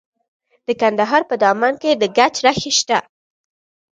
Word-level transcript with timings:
د 0.67 0.69
کندهار 0.81 1.21
په 1.29 1.35
دامان 1.43 1.73
کې 1.81 1.91
د 2.01 2.03
ګچ 2.17 2.35
نښې 2.45 2.71
شته. 2.79 2.97